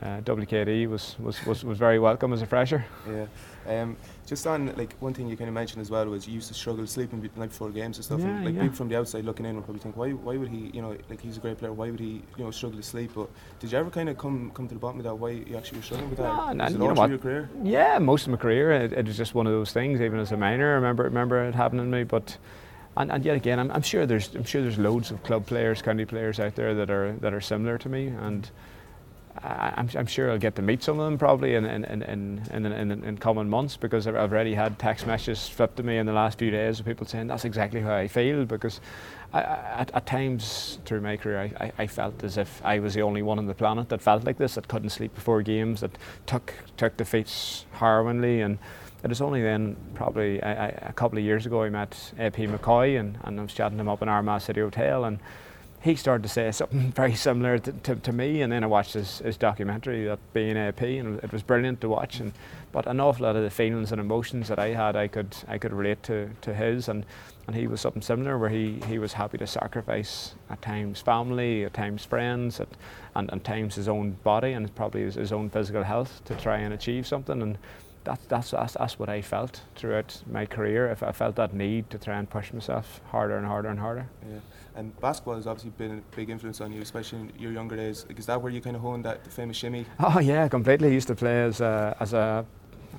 uh, 0.00 0.20
WKD 0.22 0.88
was, 0.88 1.16
was, 1.18 1.44
was, 1.44 1.64
was 1.64 1.78
very 1.78 1.98
welcome 1.98 2.32
as 2.32 2.40
a 2.42 2.46
fresher. 2.46 2.84
Yeah. 3.06 3.26
Um, 3.66 3.96
just 4.26 4.46
on 4.46 4.74
like 4.76 4.94
one 5.00 5.12
thing 5.12 5.28
you 5.28 5.36
kind 5.36 5.48
of 5.48 5.54
mentioned 5.54 5.82
as 5.82 5.90
well 5.90 6.06
was 6.06 6.26
you 6.26 6.34
used 6.34 6.48
to 6.48 6.54
struggle 6.54 6.86
sleeping 6.86 7.20
the 7.20 7.28
night 7.38 7.50
before 7.50 7.70
games 7.70 7.98
and 7.98 8.04
stuff. 8.04 8.20
Yeah, 8.20 8.28
and, 8.28 8.44
like 8.44 8.54
yeah. 8.54 8.62
people 8.62 8.76
from 8.76 8.88
the 8.88 8.96
outside 8.96 9.24
looking 9.24 9.46
in 9.46 9.56
would 9.56 9.64
probably 9.64 9.82
think, 9.82 9.96
why 9.96 10.10
why 10.10 10.36
would 10.36 10.48
he 10.48 10.70
you 10.72 10.80
know 10.80 10.96
like 11.10 11.20
he's 11.20 11.36
a 11.36 11.40
great 11.40 11.58
player, 11.58 11.72
why 11.72 11.90
would 11.90 12.00
he 12.00 12.22
you 12.36 12.44
know 12.44 12.50
struggle 12.50 12.78
to 12.78 12.82
sleep? 12.82 13.12
But 13.14 13.28
did 13.60 13.70
you 13.70 13.78
ever 13.78 13.90
kind 13.90 14.08
of 14.08 14.18
come 14.18 14.50
come 14.54 14.66
to 14.68 14.74
the 14.74 14.80
bottom 14.80 14.98
of 14.98 15.04
that? 15.04 15.14
Why 15.14 15.30
you 15.30 15.56
actually 15.56 15.78
were 15.78 15.84
struggling 15.84 16.10
with 16.10 16.18
that? 16.18 16.56
No, 16.56 16.64
no, 16.64 16.68
you 16.68 16.78
know 16.78 16.94
what? 16.94 17.10
Your 17.10 17.18
career? 17.18 17.50
Yeah, 17.62 17.98
most 17.98 18.26
of 18.26 18.30
my 18.30 18.38
career 18.38 18.72
it, 18.72 18.92
it 18.92 19.06
was 19.06 19.16
just 19.16 19.34
one 19.34 19.46
of 19.46 19.52
those 19.52 19.72
things. 19.72 20.00
Even 20.00 20.18
as 20.18 20.32
a 20.32 20.36
minor, 20.36 20.72
I 20.72 20.74
remember 20.74 21.04
remember 21.04 21.44
it 21.44 21.54
happening 21.54 21.90
to 21.90 21.96
me, 21.96 22.04
but. 22.04 22.36
And, 22.94 23.10
and 23.10 23.24
yet 23.24 23.36
again, 23.36 23.58
I'm, 23.58 23.70
I'm 23.70 23.80
sure 23.80 24.04
there's 24.04 24.34
I'm 24.34 24.44
sure 24.44 24.60
there's 24.60 24.76
loads 24.76 25.10
of 25.10 25.22
club 25.22 25.46
players, 25.46 25.80
county 25.80 26.04
players 26.04 26.38
out 26.38 26.56
there 26.56 26.74
that 26.74 26.90
are 26.90 27.12
that 27.22 27.32
are 27.32 27.40
similar 27.40 27.78
to 27.78 27.88
me, 27.88 28.08
and 28.08 28.50
I'm, 29.40 29.88
I'm, 29.96 30.06
sure 30.06 30.30
I'll 30.30 30.38
get 30.38 30.56
to 30.56 30.62
meet 30.62 30.82
some 30.82 31.00
of 31.00 31.06
them 31.06 31.16
probably 31.16 31.54
in, 31.54 31.64
in, 31.64 31.84
in, 31.84 32.02
in, 32.52 32.66
in, 32.66 33.04
in 33.04 33.18
coming 33.18 33.48
months 33.48 33.78
because 33.78 34.06
I've 34.06 34.14
already 34.14 34.52
had 34.52 34.78
text 34.78 35.06
messages 35.06 35.48
flipped 35.48 35.76
to 35.78 35.82
me 35.82 35.96
in 35.96 36.04
the 36.04 36.12
last 36.12 36.38
few 36.38 36.50
days 36.50 36.80
of 36.80 36.86
people 36.86 37.06
saying 37.06 37.28
that's 37.28 37.46
exactly 37.46 37.80
how 37.80 37.94
I 37.94 38.08
feel 38.08 38.44
because 38.44 38.80
I, 39.32 39.40
at, 39.40 39.90
at, 39.94 40.04
times 40.04 40.78
through 40.84 41.00
my 41.00 41.16
career 41.16 41.50
I, 41.58 41.72
I, 41.78 41.86
felt 41.86 42.22
as 42.22 42.36
if 42.36 42.62
I 42.62 42.78
was 42.78 42.92
the 42.92 43.00
only 43.00 43.22
one 43.22 43.38
on 43.38 43.46
the 43.46 43.54
planet 43.54 43.88
that 43.88 44.02
felt 44.02 44.24
like 44.24 44.36
this, 44.36 44.56
that 44.56 44.68
couldn't 44.68 44.90
sleep 44.90 45.14
before 45.14 45.40
games, 45.40 45.80
that 45.80 45.96
took, 46.26 46.52
took 46.76 46.98
defeats 46.98 47.64
harrowingly. 47.72 48.42
And 48.44 48.58
it 49.02 49.08
was 49.08 49.22
only 49.22 49.42
then, 49.42 49.76
probably 49.94 50.40
a 50.40 50.92
couple 50.94 51.16
of 51.16 51.24
years 51.24 51.46
ago, 51.46 51.62
I 51.62 51.70
met 51.70 52.12
AP 52.18 52.36
McCoy 52.36 53.00
and, 53.00 53.18
and 53.24 53.40
I 53.40 53.42
was 53.42 53.54
chatting 53.54 53.78
him 53.78 53.88
up 53.88 54.02
in 54.02 54.10
Armagh 54.10 54.42
City 54.42 54.60
Hotel. 54.60 55.06
And 55.06 55.18
he 55.82 55.96
started 55.96 56.22
to 56.22 56.28
say 56.28 56.50
something 56.52 56.92
very 56.96 57.14
similar 57.14 57.58
to, 57.58 57.72
to, 57.72 57.96
to, 57.96 58.12
me, 58.12 58.42
and 58.42 58.52
then 58.52 58.62
I 58.62 58.66
watched 58.68 58.94
his, 58.94 59.18
his 59.18 59.36
documentary, 59.36 60.04
that 60.04 60.20
being 60.32 60.56
AP, 60.56 60.80
and 60.82 61.18
it 61.22 61.32
was 61.32 61.42
brilliant 61.42 61.80
to 61.80 61.88
watch. 61.88 62.20
And 62.20 62.32
but 62.70 62.86
an 62.86 63.00
awful 63.00 63.26
lot 63.26 63.36
of 63.36 63.42
the 63.42 63.50
feelings 63.50 63.92
and 63.92 64.00
emotions 64.00 64.48
that 64.48 64.58
I 64.58 64.68
had, 64.68 64.96
I 64.96 65.08
could 65.08 65.36
I 65.48 65.58
could 65.58 65.72
relate 65.72 66.02
to, 66.04 66.30
to 66.42 66.54
his, 66.54 66.88
and, 66.88 67.04
and 67.46 67.56
he 67.56 67.66
was 67.66 67.80
something 67.80 68.00
similar, 68.00 68.38
where 68.38 68.50
he, 68.50 68.80
he 68.86 68.98
was 68.98 69.14
happy 69.14 69.38
to 69.38 69.46
sacrifice 69.46 70.34
at 70.48 70.62
times 70.62 71.00
family, 71.00 71.64
at 71.64 71.74
times 71.74 72.04
friends, 72.04 72.60
at, 72.60 72.68
and 73.16 73.32
at 73.32 73.42
times 73.42 73.74
his 73.74 73.88
own 73.88 74.12
body, 74.22 74.52
and 74.52 74.72
probably 74.76 75.02
his, 75.02 75.16
his 75.16 75.32
own 75.32 75.50
physical 75.50 75.82
health 75.82 76.22
to 76.26 76.36
try 76.36 76.58
and 76.58 76.72
achieve 76.72 77.06
something. 77.06 77.42
And 77.42 77.58
that, 78.04 78.20
that's, 78.28 78.50
that's, 78.50 78.74
that's 78.74 78.98
what 78.98 79.08
I 79.08 79.22
felt 79.22 79.62
throughout 79.76 80.22
my 80.30 80.46
career. 80.46 80.90
If 80.90 81.02
I 81.02 81.12
felt 81.12 81.36
that 81.36 81.54
need 81.54 81.90
to 81.90 81.98
try 81.98 82.18
and 82.18 82.28
push 82.28 82.52
myself 82.52 83.00
harder 83.06 83.36
and 83.36 83.46
harder 83.46 83.68
and 83.68 83.78
harder. 83.78 84.08
Yeah. 84.28 84.38
And 84.74 84.98
basketball 85.00 85.34
has 85.34 85.46
obviously 85.46 85.70
been 85.70 85.98
a 85.98 86.16
big 86.16 86.30
influence 86.30 86.60
on 86.60 86.72
you, 86.72 86.80
especially 86.80 87.20
in 87.20 87.32
your 87.38 87.52
younger 87.52 87.76
days. 87.76 88.06
Is 88.16 88.26
that 88.26 88.40
where 88.40 88.50
you 88.50 88.60
kind 88.60 88.76
of 88.76 88.82
honed 88.82 89.04
that 89.04 89.22
the 89.24 89.30
famous 89.30 89.56
shimmy? 89.56 89.84
Oh 90.00 90.18
yeah, 90.18 90.48
completely. 90.48 90.88
I 90.88 90.92
used 90.92 91.08
to 91.08 91.14
play 91.14 91.42
as 91.42 91.60
a, 91.60 91.96
as 92.00 92.12
a 92.14 92.46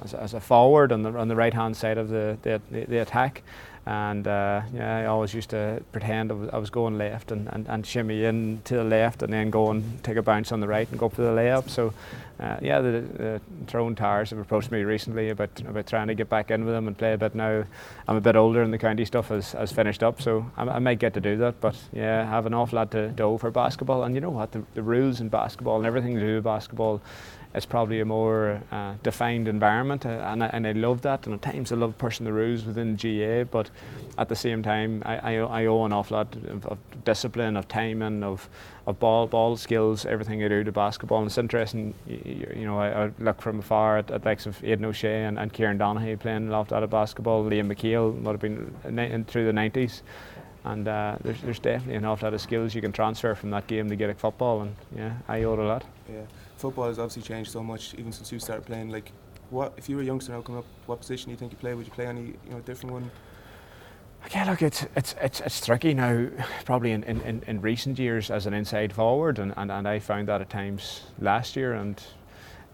as 0.03 0.13
a, 0.13 0.21
as 0.21 0.33
a 0.33 0.39
forward 0.39 0.91
on 0.91 1.03
the 1.03 1.11
on 1.17 1.27
the 1.27 1.35
right 1.35 1.53
hand 1.53 1.75
side 1.75 1.97
of 1.97 2.09
the, 2.09 2.37
the, 2.41 2.61
the 2.71 2.97
attack, 2.97 3.43
and 3.85 4.27
uh, 4.27 4.61
yeah, 4.73 4.97
I 4.97 5.05
always 5.05 5.33
used 5.33 5.49
to 5.49 5.81
pretend 5.91 6.31
I 6.31 6.57
was, 6.57 6.69
going 6.69 6.97
left 6.97 7.31
and, 7.31 7.49
and, 7.51 7.67
and, 7.67 7.85
shimmy 7.85 8.23
in 8.23 8.61
to 8.63 8.75
the 8.75 8.83
left 8.83 9.21
and 9.21 9.33
then 9.33 9.49
go 9.49 9.69
and 9.71 10.01
take 10.03 10.15
a 10.15 10.21
bounce 10.21 10.51
on 10.53 10.61
the 10.61 10.67
right 10.67 10.89
and 10.89 10.97
go 10.97 11.09
for 11.09 11.21
the 11.21 11.29
layup. 11.29 11.69
So 11.69 11.93
uh, 12.39 12.57
yeah, 12.61 12.79
the, 12.79 13.41
the 13.67 13.95
Towers 13.95 14.29
have 14.29 14.39
approached 14.39 14.71
me 14.71 14.83
recently 14.83 15.29
about 15.29 15.59
about 15.61 15.85
trying 15.85 16.07
to 16.07 16.15
get 16.15 16.29
back 16.29 16.49
in 16.49 16.63
with 16.63 16.73
them 16.73 16.87
and 16.87 16.97
play 16.97 17.13
a 17.13 17.17
bit 17.17 17.35
now. 17.35 17.65
I'm 18.07 18.15
a 18.15 18.21
bit 18.21 18.37
older 18.37 18.61
and 18.63 18.73
the 18.73 18.77
county 18.77 19.05
stuff 19.05 19.27
has, 19.27 19.51
has 19.51 19.71
finished 19.71 20.01
up, 20.01 20.21
so 20.21 20.49
I, 20.55 20.63
I 20.63 20.79
might 20.79 20.99
get 20.99 21.13
to 21.15 21.21
do 21.21 21.35
that. 21.37 21.59
But 21.59 21.75
yeah, 21.91 22.21
I 22.21 22.25
have 22.25 22.45
an 22.45 22.53
awful 22.53 22.77
lot 22.77 22.91
to 22.91 23.09
do 23.09 23.37
for 23.37 23.51
basketball, 23.51 24.03
and 24.03 24.15
you 24.15 24.21
know 24.21 24.29
what, 24.29 24.53
the, 24.53 24.63
the 24.75 24.81
rules 24.81 25.19
in 25.19 25.27
basketball 25.27 25.77
and 25.77 25.85
everything 25.85 26.15
to 26.15 26.21
do 26.21 26.35
with 26.35 26.43
basketball 26.45 27.01
it's 27.55 27.65
probably 27.67 27.99
a 27.99 28.05
more 28.05 28.61
uh, 28.71 28.95
defined 29.03 29.47
environment, 29.47 30.05
uh, 30.05 30.09
and, 30.09 30.43
I, 30.43 30.47
and 30.47 30.65
I 30.65 30.71
love 30.71 31.01
that. 31.01 31.27
And 31.27 31.35
at 31.35 31.41
times 31.43 31.71
I 31.71 31.75
love 31.75 31.95
pushing 31.99 32.25
the 32.25 32.33
rules 32.33 32.65
within 32.65 32.97
GA, 32.97 33.43
but 33.43 33.69
at 34.17 34.27
the 34.27 34.35
same 34.35 34.63
time, 34.63 35.03
I, 35.05 35.17
I, 35.17 35.33
I 35.35 35.65
owe 35.67 35.85
an 35.85 35.93
awful 35.93 36.17
lot 36.17 36.35
of, 36.35 36.65
of, 36.65 36.77
discipline, 37.03 37.55
of 37.55 37.67
timing, 37.67 38.23
of, 38.23 38.49
of 38.87 38.99
ball 38.99 39.27
ball 39.27 39.55
skills, 39.55 40.05
everything 40.05 40.43
I 40.43 40.47
do 40.47 40.63
to 40.63 40.71
basketball. 40.71 41.19
And 41.19 41.27
it's 41.27 41.37
interesting, 41.37 41.93
you, 42.07 42.51
you 42.55 42.65
know, 42.65 42.79
I, 42.79 43.05
I, 43.05 43.11
look 43.19 43.41
from 43.41 43.59
afar 43.59 43.99
at, 43.99 44.09
at 44.09 44.25
likes 44.25 44.47
of 44.47 44.63
Aidan 44.63 44.85
O'Shea 44.85 45.25
and, 45.25 45.37
and 45.37 45.53
Kieran 45.53 45.77
Donaghy 45.77 46.19
playing 46.19 46.47
a 46.47 46.51
lot 46.51 46.71
of 46.71 46.89
basketball. 46.89 47.43
Liam 47.43 47.71
McHale 47.71 48.13
would 48.21 48.31
have 48.31 48.39
been 48.39 48.99
in, 48.99 49.25
through 49.25 49.45
the 49.45 49.51
90s 49.51 50.01
and 50.65 50.87
uh, 50.87 51.17
there's, 51.21 51.41
there's 51.41 51.59
definitely 51.59 51.95
an 51.95 52.05
awful 52.05 52.25
lot 52.25 52.33
of 52.33 52.41
skills 52.41 52.73
you 52.73 52.81
can 52.81 52.91
transfer 52.91 53.35
from 53.35 53.49
that 53.51 53.67
game 53.67 53.89
to 53.89 53.95
Gaelic 53.95 54.19
football, 54.19 54.61
and 54.61 54.75
yeah, 54.95 55.13
I 55.27 55.43
owe 55.43 55.53
it 55.53 55.59
a 55.59 55.63
lot. 55.63 55.83
Yeah, 56.09 56.21
football 56.57 56.87
has 56.87 56.99
obviously 56.99 57.23
changed 57.23 57.51
so 57.51 57.63
much 57.63 57.93
even 57.95 58.11
since 58.11 58.31
you 58.31 58.39
started 58.39 58.65
playing. 58.65 58.89
Like, 58.89 59.11
what 59.49 59.73
if 59.77 59.89
you 59.89 59.95
were 59.95 60.01
a 60.01 60.05
youngster 60.05 60.31
now 60.31 60.41
coming 60.41 60.59
up? 60.59 60.65
What 60.85 60.99
position 60.99 61.27
do 61.27 61.31
you 61.31 61.37
think 61.37 61.51
you 61.51 61.57
play? 61.57 61.73
Would 61.73 61.85
you 61.85 61.91
play 61.93 62.07
any 62.07 62.21
you 62.45 62.51
know 62.51 62.59
different 62.61 62.93
one? 62.93 63.11
Yeah, 64.31 64.49
look, 64.49 64.61
it's 64.61 64.85
it's 64.95 65.15
it's, 65.21 65.41
it's 65.41 65.65
tricky 65.65 65.93
now. 65.93 66.27
Probably 66.65 66.91
in, 66.91 67.03
in, 67.03 67.43
in 67.45 67.61
recent 67.61 67.99
years 67.99 68.31
as 68.31 68.45
an 68.45 68.53
inside 68.53 68.93
forward, 68.93 69.39
and, 69.39 69.53
and, 69.57 69.69
and 69.69 69.87
I 69.87 69.99
found 69.99 70.29
that 70.29 70.39
at 70.39 70.49
times 70.49 71.01
last 71.19 71.55
year 71.57 71.73
and 71.73 72.01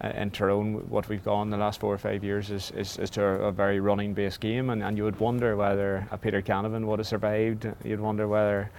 in 0.02 0.30
Tyrone, 0.30 0.88
what 0.88 1.08
we've 1.08 1.24
gone 1.24 1.50
the 1.50 1.56
last 1.56 1.80
four 1.80 1.92
or 1.92 1.98
five 1.98 2.24
years 2.24 2.50
is, 2.50 2.70
is, 2.72 2.96
is 2.98 3.10
to 3.10 3.22
a, 3.22 3.52
very 3.52 3.80
running 3.80 4.14
based 4.14 4.40
game, 4.40 4.70
and, 4.70 4.82
and 4.82 4.96
you 4.96 5.04
would 5.04 5.20
wonder 5.20 5.56
whether 5.56 6.08
a 6.10 6.16
Peter 6.16 6.40
Canavan 6.40 6.86
would 6.86 6.98
have 6.98 7.08
survived. 7.08 7.68
You'd 7.84 8.00
wonder 8.00 8.26
whether 8.26 8.70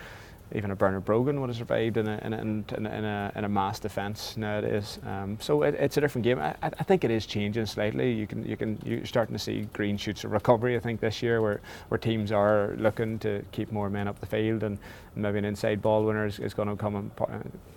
even 0.54 0.72
a 0.72 0.76
Bernard 0.76 1.06
Brogan 1.06 1.40
would 1.40 1.50
have 1.50 1.58
survived 1.58 1.98
in 1.98 2.08
a, 2.08 2.18
in 2.24 2.34
a, 2.34 2.42
in 2.76 3.06
a, 3.06 3.32
in 3.36 3.44
a 3.46 3.50
mass 3.50 3.80
defence 3.80 4.36
nowadays. 4.36 5.00
Um, 5.06 5.38
so 5.40 5.64
it, 5.64 5.76
it's 5.76 5.98
a 5.98 6.02
different 6.02 6.24
game. 6.24 6.40
I, 6.40 6.56
I, 6.62 6.84
think 6.84 7.04
it 7.04 7.12
is 7.12 7.26
changing 7.26 7.66
slightly. 7.68 8.12
You 8.12 8.28
can 8.28 8.46
you 8.46 8.58
can 8.58 8.78
you're 8.84 9.06
starting 9.06 9.34
to 9.34 9.40
see 9.40 9.62
green 9.74 9.96
shoots 9.96 10.24
of 10.24 10.32
recovery. 10.32 10.76
I 10.76 10.80
think 10.80 11.00
this 11.00 11.22
year 11.22 11.42
where, 11.42 11.62
where 11.88 11.98
teams 11.98 12.32
are 12.32 12.76
looking 12.78 13.20
to 13.20 13.46
keep 13.52 13.72
more 13.72 13.90
men 13.90 14.08
up 14.08 14.20
the 14.20 14.26
field 14.26 14.64
and 14.64 14.78
maybe 15.16 15.38
an 15.38 15.46
inside 15.46 15.82
ball 15.82 16.04
winner 16.04 16.26
is, 16.26 16.40
is 16.40 16.54
going 16.54 16.68
to 16.68 16.76
come 16.76 17.12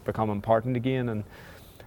become 0.04 0.30
important 0.30 0.76
again 0.76 1.10
and 1.10 1.24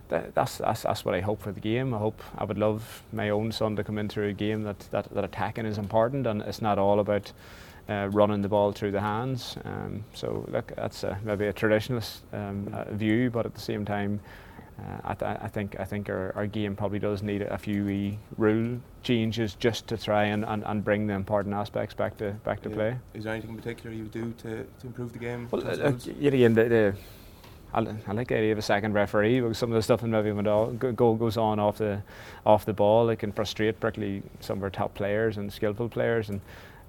that's, 0.09 0.57
that's 0.57 0.83
that's 0.83 1.05
what 1.05 1.15
I 1.15 1.21
hope 1.21 1.41
for 1.41 1.51
the 1.51 1.59
game. 1.59 1.93
I 1.93 1.97
hope 1.97 2.21
I 2.37 2.43
would 2.43 2.57
love 2.57 3.03
my 3.11 3.29
own 3.29 3.51
son 3.51 3.75
to 3.75 3.83
come 3.83 3.97
into 3.97 4.23
a 4.23 4.33
game 4.33 4.63
that, 4.63 4.79
that, 4.91 5.13
that 5.13 5.23
attacking 5.23 5.65
is 5.65 5.77
important 5.77 6.27
and 6.27 6.41
it's 6.41 6.61
not 6.61 6.77
all 6.77 6.99
about 6.99 7.31
uh, 7.89 8.09
running 8.11 8.41
the 8.41 8.49
ball 8.49 8.71
through 8.71 8.91
the 8.91 9.01
hands. 9.01 9.57
Um, 9.63 10.03
so 10.13 10.45
look, 10.49 10.73
that's 10.75 11.03
a, 11.03 11.19
maybe 11.23 11.47
a 11.47 11.53
traditionalist 11.53 12.19
um, 12.33 12.69
uh, 12.73 12.85
view, 12.91 13.29
but 13.29 13.45
at 13.45 13.53
the 13.53 13.61
same 13.61 13.85
time, 13.85 14.19
uh, 14.79 15.01
I, 15.05 15.13
th- 15.15 15.37
I, 15.41 15.47
think 15.47 15.79
I 15.79 15.85
think 15.85 16.09
our, 16.09 16.31
our, 16.35 16.45
game 16.45 16.75
probably 16.75 16.99
does 16.99 17.23
need 17.23 17.41
a 17.41 17.57
few 17.57 18.15
rule 18.37 18.79
changes 19.01 19.55
just 19.55 19.87
to 19.87 19.97
try 19.97 20.25
and, 20.25 20.45
and, 20.45 20.63
and 20.65 20.83
bring 20.83 21.07
the 21.07 21.15
important 21.15 21.55
aspects 21.55 21.95
back 21.95 22.15
to 22.17 22.31
back 22.43 22.61
to 22.61 22.69
yeah. 22.69 22.75
play. 22.75 22.97
Is 23.15 23.23
there 23.23 23.33
anything 23.33 23.51
in 23.51 23.57
particular 23.57 23.95
you 23.95 24.03
do 24.03 24.33
to, 24.43 24.63
to 24.63 24.87
improve 24.87 25.13
the 25.13 25.19
game? 25.19 25.47
Well, 25.49 25.67
uh, 25.67 25.93
yet 26.19 26.33
again, 26.35 26.53
the, 26.53 26.63
the 26.65 26.95
I, 27.73 27.81
like 27.81 28.29
the 28.29 28.37
idea 28.37 28.51
of 28.53 28.57
a 28.57 28.61
second 28.63 28.93
referee 28.93 29.41
because 29.41 29.57
some 29.57 29.71
of 29.71 29.75
the 29.75 29.81
stuff 29.81 30.03
in 30.03 30.11
maybe 30.11 30.31
when 30.31 30.45
the 30.45 30.91
goal 30.93 31.15
goes 31.15 31.37
on 31.37 31.59
off 31.59 31.77
the 31.77 32.01
off 32.45 32.65
the 32.65 32.73
ball, 32.73 33.09
it 33.09 33.17
can 33.17 33.31
frustrate 33.31 33.79
particularly 33.79 34.23
some 34.39 34.59
of 34.59 34.63
our 34.63 34.69
top 34.69 34.93
players 34.93 35.37
and 35.37 35.51
skillful 35.51 35.89
players. 35.89 36.29
And 36.29 36.41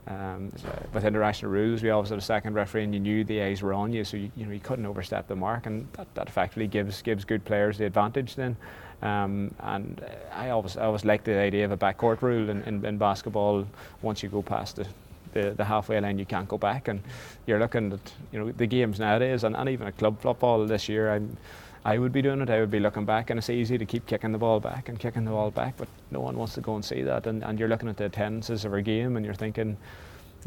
um, 0.06 0.52
with 0.94 1.04
international 1.04 1.50
rules, 1.50 1.82
we 1.82 1.90
always 1.90 2.08
had 2.08 2.18
a 2.18 2.22
second 2.22 2.54
referee, 2.54 2.84
and 2.84 2.94
you 2.94 3.00
knew 3.00 3.24
the 3.24 3.42
eyes 3.42 3.60
were 3.60 3.74
on 3.74 3.92
you, 3.92 4.04
so 4.04 4.16
you, 4.16 4.30
you 4.36 4.46
know 4.46 4.52
you 4.52 4.60
couldn't 4.60 4.86
overstep 4.86 5.28
the 5.28 5.36
mark, 5.36 5.66
and 5.66 5.86
that, 5.94 6.06
that 6.14 6.28
effectively 6.28 6.66
gives 6.66 7.02
gives 7.02 7.24
good 7.24 7.44
players 7.44 7.76
the 7.76 7.84
advantage 7.84 8.34
then. 8.34 8.56
Um, 9.02 9.54
and 9.60 10.04
I 10.32 10.50
always 10.50 10.76
I 10.76 10.84
always 10.84 11.04
liked 11.04 11.24
the 11.24 11.38
idea 11.38 11.64
of 11.64 11.72
a 11.72 11.76
backcourt 11.76 12.22
rule 12.22 12.48
in, 12.48 12.62
in, 12.62 12.84
in 12.84 12.98
basketball. 12.98 13.66
Once 14.00 14.22
you 14.22 14.28
go 14.28 14.42
past 14.42 14.76
the 14.76 14.86
the, 15.32 15.50
the 15.56 15.64
halfway 15.64 16.00
line, 16.00 16.18
you 16.18 16.26
can't 16.26 16.48
go 16.48 16.58
back. 16.58 16.88
And 16.88 17.00
you're 17.46 17.58
looking 17.58 17.92
at 17.92 18.12
you 18.32 18.38
know 18.38 18.52
the 18.52 18.66
games 18.66 18.98
nowadays, 18.98 19.44
and, 19.44 19.56
and 19.56 19.68
even 19.68 19.86
a 19.86 19.92
club 19.92 20.20
football 20.20 20.66
this 20.66 20.88
year. 20.88 21.12
I'm, 21.12 21.36
I 21.84 21.96
would 21.96 22.12
be 22.12 22.22
doing 22.22 22.40
it. 22.40 22.50
I 22.50 22.60
would 22.60 22.70
be 22.70 22.80
looking 22.80 23.04
back, 23.04 23.30
and 23.30 23.38
it's 23.38 23.48
easy 23.48 23.78
to 23.78 23.86
keep 23.86 24.06
kicking 24.06 24.32
the 24.32 24.38
ball 24.38 24.60
back 24.60 24.88
and 24.88 24.98
kicking 24.98 25.24
the 25.24 25.30
ball 25.30 25.50
back, 25.50 25.76
but 25.76 25.88
no 26.10 26.20
one 26.20 26.36
wants 26.36 26.54
to 26.54 26.60
go 26.60 26.74
and 26.74 26.84
see 26.84 27.02
that. 27.02 27.26
And, 27.26 27.42
and 27.42 27.58
you're 27.58 27.68
looking 27.68 27.88
at 27.88 27.96
the 27.96 28.04
attendances 28.04 28.64
of 28.64 28.74
a 28.74 28.82
game, 28.82 29.16
and 29.16 29.24
you're 29.24 29.34
thinking, 29.34 29.76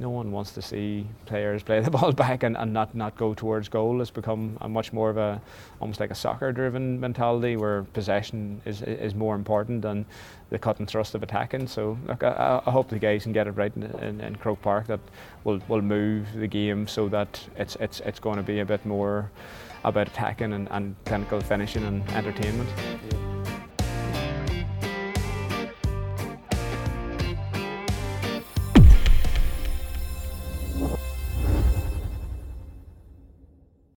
no 0.01 0.10
one 0.10 0.31
wants 0.31 0.51
to 0.53 0.62
see 0.62 1.05
players 1.27 1.62
play 1.62 1.79
the 1.88 1.91
ball 1.91 2.12
back 2.12 2.43
and, 2.43 2.58
and 2.58 2.74
not, 2.74 2.93
not 2.96 3.15
go 3.15 3.34
towards 3.34 3.70
goal. 3.70 4.01
It's 4.01 4.10
become 4.10 4.58
a 4.60 4.67
much 4.67 4.91
more 4.91 5.10
of 5.10 5.17
a 5.17 5.39
almost 5.79 6.00
like 6.00 6.10
a 6.10 6.15
soccer 6.15 6.51
driven 6.51 7.00
mentality 7.00 7.55
where 7.55 7.84
possession 7.84 8.62
is 8.65 8.81
is 8.81 9.13
more 9.15 9.36
important 9.36 9.84
than 9.84 10.05
the 10.50 10.60
cut 10.60 10.79
and 10.79 10.88
thrust 10.88 11.15
of 11.15 11.24
attacking. 11.24 11.67
So 11.67 11.98
look, 12.08 12.24
I, 12.24 12.62
I 12.65 12.72
hope 12.72 12.89
the 12.89 13.00
guys 13.00 13.24
can 13.24 13.31
get 13.31 13.48
it 13.48 13.51
right 13.51 13.72
in, 13.75 13.84
in, 13.84 14.20
in 14.22 14.36
Croke 14.36 14.62
Park 14.62 14.88
that 14.88 15.00
will 15.43 15.62
will 15.67 15.81
move 15.81 16.27
the 16.34 16.48
game 16.48 16.88
so 16.88 17.08
that 17.10 17.39
it's 17.55 17.77
it's 17.79 18.00
it's 18.01 18.20
going 18.20 18.38
to 18.38 18.43
be 18.43 18.60
a 18.60 18.65
bit 18.65 18.86
more 18.86 19.31
about 19.84 20.08
attacking 20.08 20.53
and, 20.53 20.67
and 20.72 20.96
clinical 21.05 21.39
finishing 21.41 21.84
and 21.86 22.08
entertainment. 22.12 22.70
Yeah. 23.12 23.31